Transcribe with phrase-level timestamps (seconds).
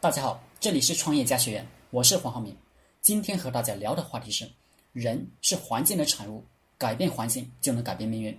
[0.00, 2.56] 大家好，这里是创业家学院，我是黄浩明。
[3.02, 4.50] 今天和大家聊的话题是：
[4.94, 6.42] 人是环境的产物，
[6.78, 8.34] 改变环境就能改变命运。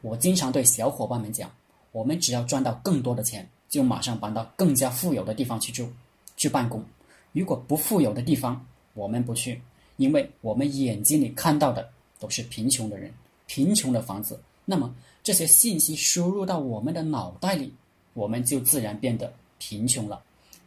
[0.00, 1.48] 我经常对小伙伴们讲，
[1.92, 5.88] 我们只要赚到更多的钱，就马上搬到更加富有的地方去住、
[6.36, 6.84] 去办公。
[7.30, 9.62] 如果不富有的地方，我们不去，
[9.98, 11.88] 因为我们眼睛里看到的
[12.18, 13.14] 都是贫穷的人、
[13.46, 14.42] 贫穷的房子。
[14.64, 14.92] 那么
[15.22, 17.72] 这些信息输入到我们的脑袋里，
[18.12, 20.20] 我们就自然变得贫穷了。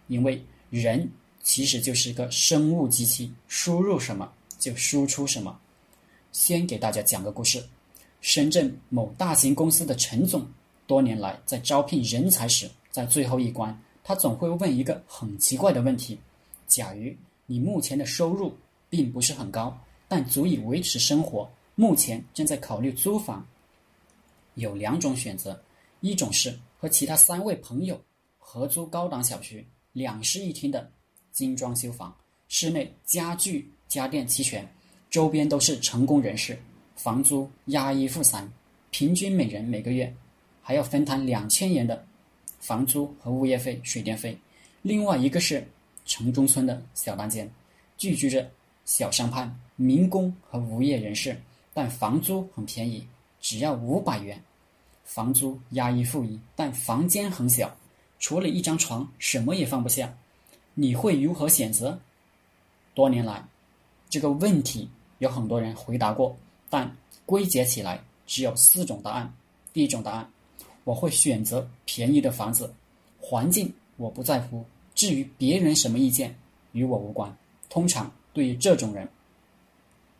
[0.09, 1.09] 因为人
[1.41, 5.57] 其实就是一个生物机器，输入什么就输出什么。
[6.33, 7.63] 先给大家讲个故事：
[8.19, 10.45] 深圳某大型公司的陈总，
[10.85, 16.19] 多年来在招聘人才时，在最后一关，他总会问一个很奇怪的问题：
[16.67, 17.11] 假如
[17.45, 18.55] 你目前的收入
[18.89, 19.75] 并不是很高，
[20.07, 23.45] 但足以维持生活，目前正在考虑租房，
[24.55, 25.59] 有两种选择，
[26.01, 27.99] 一种是和其他三位朋友
[28.37, 29.65] 合租高档小区。
[29.91, 30.91] 两室一厅的
[31.31, 32.15] 精装修房，
[32.47, 34.67] 室内家具家电齐全，
[35.09, 36.57] 周边都是成功人士，
[36.95, 38.51] 房租押一付三，
[38.91, 40.13] 平均每人每个月
[40.61, 42.05] 还要分摊两千元的
[42.59, 44.37] 房租和物业费、水电费。
[44.81, 45.67] 另外一个是
[46.05, 47.49] 城中村的小单间，
[47.97, 48.49] 聚居着
[48.85, 51.35] 小商贩、民工和无业人士，
[51.73, 53.05] 但房租很便宜，
[53.41, 54.41] 只要五百元，
[55.03, 57.75] 房租押一付一，但房间很小。
[58.19, 60.13] 除了一张床，什么也放不下，
[60.73, 61.99] 你会如何选择？
[62.93, 63.43] 多年来，
[64.09, 64.89] 这个问题
[65.19, 66.35] 有很多人回答过，
[66.69, 66.93] 但
[67.25, 69.33] 归结起来只有四种答案。
[69.71, 70.29] 第一种答案，
[70.83, 72.73] 我会选择便宜的房子，
[73.21, 76.35] 环境我不在乎，至于别人什么意见，
[76.73, 77.33] 与我无关。
[77.69, 79.07] 通常对于这种人，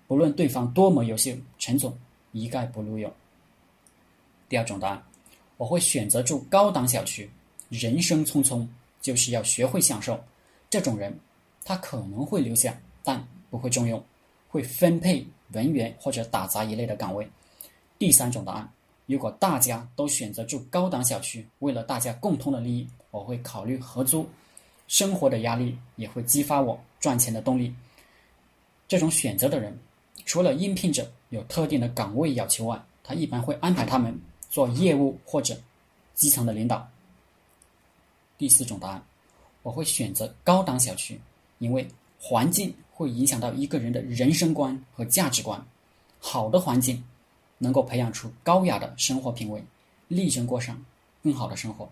[0.07, 1.97] 不论对方多么优秀，陈总
[2.31, 3.11] 一概不录用。
[4.47, 5.03] 第二种答案，
[5.57, 7.29] 我会选择住高档小区。
[7.69, 8.67] 人生匆匆，
[9.01, 10.19] 就是要学会享受。
[10.69, 11.17] 这种人，
[11.63, 14.03] 他可能会留下，但不会重用，
[14.49, 17.27] 会分配文员或者打杂一类的岗位。
[17.97, 18.71] 第三种答案，
[19.05, 24.27] 如果大家都选择住高档小区，为了大家共同的利益，我会考虑合租。
[24.87, 27.73] 生活的压力也会激发我赚钱的动力。
[28.87, 29.77] 这种选择的人，
[30.25, 34.19] 除了应聘者有特定的岗位要求外，他一般会安排他们
[34.49, 35.55] 做业务或者
[36.15, 36.89] 基层的领导。
[38.39, 39.03] 第四种答案，
[39.63, 41.19] 我会选择高档小区，
[41.57, 41.85] 因为
[42.17, 45.61] 环境会影响到一个人的人生观和价值观。
[46.19, 47.03] 好的环境
[47.57, 49.61] 能够培养出高雅的生活品味，
[50.07, 50.81] 力争过上
[51.21, 51.91] 更好的生活，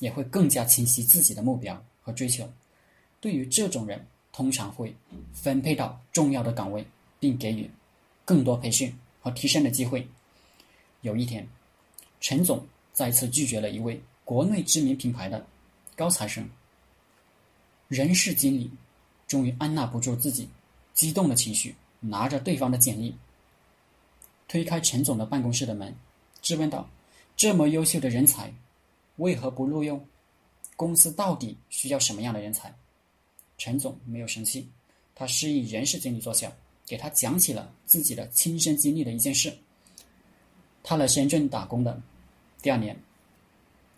[0.00, 2.50] 也会更加清晰自己的目标和追求。
[3.20, 4.92] 对于这种人，通常会
[5.32, 6.84] 分配到重要的岗位，
[7.20, 7.70] 并给予
[8.24, 10.04] 更多培训和提升的机会。
[11.02, 11.46] 有一天，
[12.20, 15.46] 陈总再次拒绝了一位国内知名品牌的。
[15.96, 16.48] 高材生，
[17.88, 18.70] 人事经理
[19.26, 20.48] 终于按捺不住自己
[20.94, 23.14] 激动的情绪，拿着对方的简历，
[24.48, 25.94] 推开陈总的办公室的门，
[26.40, 26.88] 质问道
[27.36, 28.52] ：“这么优秀的人才，
[29.16, 30.04] 为何不录用？
[30.76, 32.74] 公司到底需要什么样的人才？”
[33.58, 34.68] 陈总没有生气，
[35.14, 36.50] 他示意人事经理坐下，
[36.86, 39.54] 给他讲起了自己的亲身经历的一件事。
[40.82, 42.00] 他来深圳打工的，
[42.62, 42.98] 第二年，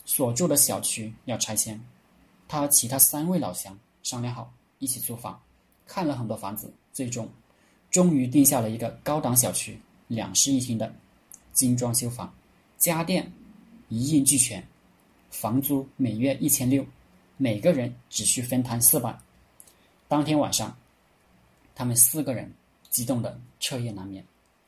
[0.04, 1.80] 所住的小区要拆迁。
[2.48, 5.40] 他和其他三位老乡商量好一起租房，
[5.86, 7.28] 看了很多房子，最终
[7.90, 10.94] 终于定下了一个高档小区两室一厅的
[11.52, 12.32] 精装修房，
[12.76, 13.32] 家电
[13.88, 14.62] 一应俱全，
[15.30, 16.84] 房租每月一千六，
[17.36, 19.18] 每个人只需分摊四百。
[20.08, 20.76] 当天晚上，
[21.74, 22.52] 他们四个人
[22.90, 24.22] 激动的彻夜难眠。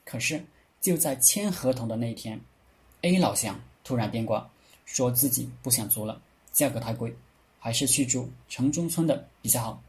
[0.05, 0.43] 可是
[0.81, 2.41] 就在签合同的那一天
[3.03, 4.49] ，A 老乡突然变卦，
[4.85, 6.21] 说自己不想租了，
[6.53, 7.15] 价格太贵。
[7.59, 9.83] 还是去住城中村的比较好。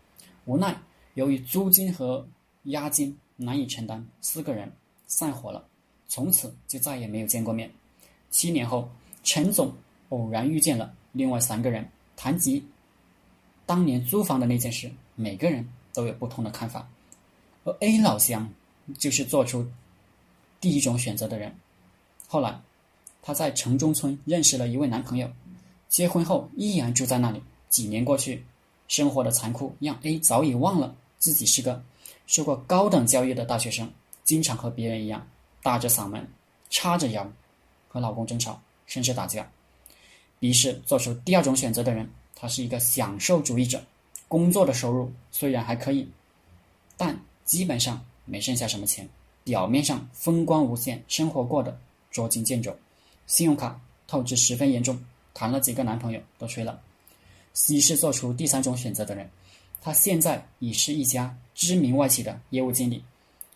[0.45, 0.73] 无奈，
[1.16, 2.25] 由于租金和
[2.63, 4.72] 押金难以承担，四个人
[5.07, 5.67] 散伙了。
[6.07, 7.69] 从此就再也没有见过面。
[8.29, 8.89] 七年后，
[9.25, 9.73] 陈总
[10.07, 11.85] 偶然遇见了另外三个人，
[12.16, 12.66] 谈及
[13.66, 16.87] 当年租房的那件事，每个人都有不同的看法。
[17.66, 18.49] 而 A 老乡
[18.97, 19.69] 就是做出
[20.61, 21.53] 第一种选择的人。
[22.25, 22.58] 后来，
[23.25, 25.27] 她在城中村认识了一位男朋友，
[25.89, 27.41] 结婚后依然住在那里。
[27.69, 28.45] 几年过去，
[28.87, 31.83] 生活的残酷让 A 早已忘了自己是个
[32.27, 33.91] 受过高等教育的大学生，
[34.23, 35.27] 经常和别人一样
[35.63, 36.25] 大着嗓门、
[36.69, 37.27] 叉着腰
[37.87, 39.49] 和老公争吵，甚至打架。
[40.39, 43.83] 于是做出第二种选择的人，他是一个享受主义者，
[44.28, 46.07] 工作的收入虽然还可以，
[46.95, 49.09] 但基本上没剩下什么钱，
[49.43, 51.75] 表面上风光无限，生活过得
[52.11, 52.78] 捉襟见肘，
[53.27, 56.81] 信用卡透支十分严重，谈了几个男朋友都吹了。
[57.53, 59.29] C 是做出第三种选择的人。
[59.81, 63.03] 他现在已是一家知名外企的业务经理，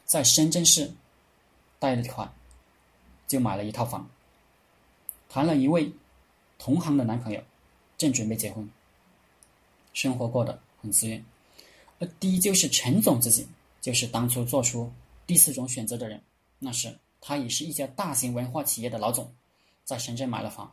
[0.06, 0.92] 在深圳市
[1.80, 2.32] 贷了款
[3.28, 4.08] 就买了一套房，
[5.28, 5.92] 谈了一位
[6.60, 7.42] 同行的男朋友，
[7.98, 8.70] 正准备结婚，
[9.94, 11.26] 生活过得很滋润。
[11.98, 13.48] 而第一就是陈总自己，
[13.82, 14.92] 就是当初做出
[15.26, 16.22] 第四种选择的人，
[16.60, 19.34] 那时他已是一家大型文化企业的老总，
[19.90, 20.72] 在深圳买了房，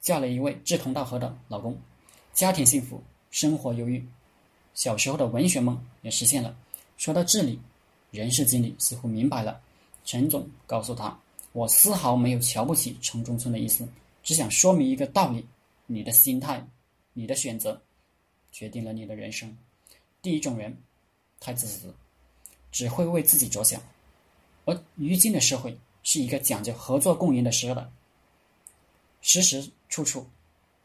[0.00, 1.76] 嫁了一位志同道合的老公，
[2.32, 2.98] 家庭幸福，
[3.30, 4.02] 生活优裕，
[4.72, 6.56] 小时候的文学梦也实现了。
[6.96, 7.60] 说到这里，
[8.10, 9.60] 人事经理似乎明白了，
[10.06, 11.14] 陈总告诉他
[11.52, 13.86] ：“我丝毫没有瞧不起城中村的意思，
[14.22, 15.44] 只想说明一个道理：
[15.84, 16.66] 你的心态，
[17.12, 17.78] 你的选择，
[18.52, 19.54] 决定了你的人生。”
[20.22, 20.74] 第一种人
[21.40, 21.94] 太自私，
[22.72, 23.78] 只会为自己着想，
[24.64, 27.86] 而如今的社会是一个讲究合作共赢的时代，
[29.26, 30.24] 时时处处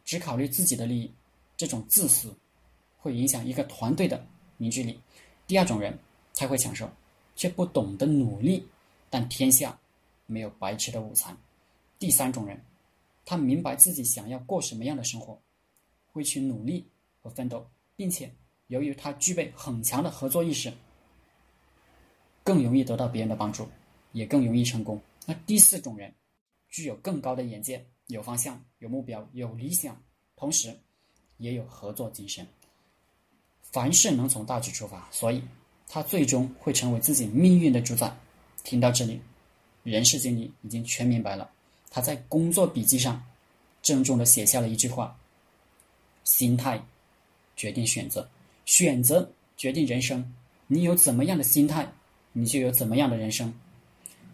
[0.03, 1.11] 只考虑自己的利益，
[1.55, 2.35] 这种自私
[2.97, 4.25] 会影响一个团队的
[4.57, 4.99] 凝聚力。
[5.45, 5.95] 第二种人
[6.33, 6.89] 他会享受，
[7.35, 8.65] 却不懂得努力，
[9.11, 9.79] 但天下
[10.25, 11.37] 没有白吃的午餐。
[11.99, 12.59] 第三种人，
[13.25, 15.39] 他明白自己想要过什么样的生活，
[16.11, 16.83] 会去努力
[17.21, 17.63] 和奋斗，
[17.95, 18.33] 并且。
[18.67, 20.71] 由于他具备很强的合作意识，
[22.41, 23.67] 更容易得到别人的帮助，
[24.13, 24.97] 也更容易成功。
[25.25, 26.15] 那第四种人，
[26.69, 29.99] 具有更高的眼界，有方向、有目标、有理想，
[30.35, 30.77] 同时
[31.37, 32.45] 也有合作精神。
[33.61, 35.41] 凡事能从大局出发，所以
[35.87, 38.13] 他最终会成为自己命运的主宰。
[38.63, 39.19] 听到这里，
[39.83, 41.49] 人事经理已经全明白了。
[41.89, 43.23] 他在工作笔记上
[43.81, 45.17] 郑重的写下了一句话
[46.23, 46.81] ：“心态
[47.55, 48.27] 决定选择。”
[48.63, 50.33] 选择决定人生，
[50.67, 51.91] 你有怎么样的心态，
[52.31, 53.53] 你就有怎么样的人生。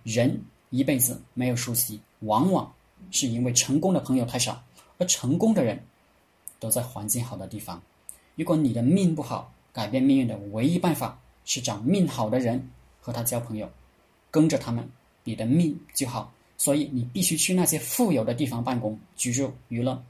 [0.04, 0.40] 人
[0.70, 2.72] 一辈子没有熟悉，往往
[3.12, 4.64] 是因为成功的朋友太少，
[4.98, 5.82] 而成功的人
[6.60, 7.82] 都在环境好的地方。
[8.36, 13.70] 如果你的命不好，改变命运的唯一办法是找命好的人和他交朋友，
[14.30, 14.88] 跟着他们，
[15.24, 16.32] 你的命就好。
[16.58, 20.04] 所以你必须去那些富有的地方办公、居住、娱乐。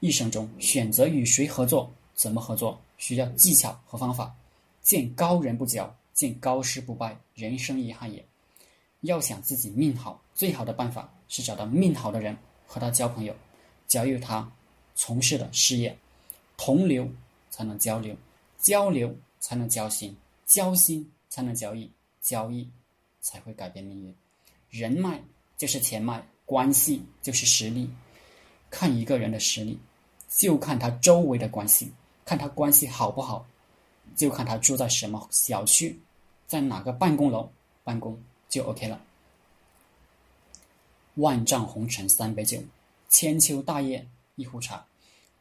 [0.00, 2.80] 一生中选择与谁合作，怎么合作。
[2.96, 4.34] 需要技巧和方法，
[4.82, 8.24] 见高人不教，见高师不拜，人生遗憾也。
[9.04, 12.36] 要想自己命好，最好的办法是找到命好的人
[12.66, 13.34] 和他交朋友，
[13.86, 14.50] 教育他
[14.94, 15.96] 从事的事业。
[16.56, 17.10] 同流
[17.50, 18.16] 才能交流，
[18.58, 20.16] 交流才能交心，
[20.46, 21.90] 交心才能交易，
[22.22, 22.70] 交易
[23.20, 24.14] 才会改变命运。
[24.70, 25.20] 人脉
[25.56, 27.90] 就是钱脉，关系就是实力。
[28.70, 29.78] 看一个人的实力，
[30.28, 31.92] 就看他周围的关系。
[32.24, 33.44] 看他关系好不好，
[34.16, 36.00] 就看他住在什么小区，
[36.46, 37.50] 在哪个办公楼
[37.82, 38.16] 办公
[38.54, 39.00] 就 OK 了。
[41.16, 42.62] 万丈红尘三杯酒，
[43.08, 44.06] 千秋大业
[44.36, 44.86] 一壶茶。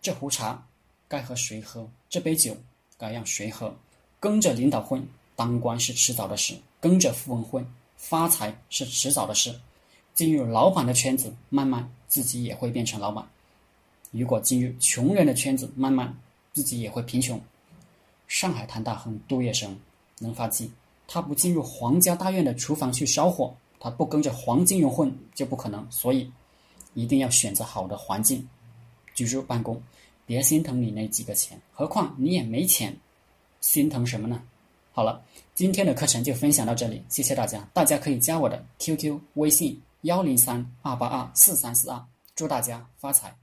[0.02, 0.66] 这壶茶
[1.08, 1.88] 该和谁喝？
[2.10, 2.58] 这杯酒
[2.98, 3.76] 该让谁喝？
[4.20, 7.64] 跟着领导混，当官是迟早的事；跟着富翁混，
[7.98, 9.62] 发财是迟早的事。
[10.16, 13.30] 进入老板的圈子，慢慢自己也会变成老板。
[14.10, 16.18] 如果进入穷人的圈子，慢慢。
[16.52, 17.42] 自己也会贫穷。
[18.28, 19.76] 上海滩大亨杜月笙
[20.20, 20.72] 能发迹，
[21.14, 25.86] 他不进入皇家大院的厨房去烧火，他不跟着黄金荣混就不可能。
[25.92, 26.28] 所以，
[26.96, 28.44] 一定要选择好的环境
[29.14, 29.80] 居住办公，
[30.26, 32.98] 别心疼你那几个钱，何况你也没钱，
[33.62, 34.42] 心疼什么呢？
[34.92, 35.24] 好了，
[35.54, 37.60] 今天的课程就分享到这里，谢谢大家。
[37.76, 42.04] 大家可以加我的 QQ 微信幺零三二八二四三四二，
[42.36, 43.43] 祝大家发财。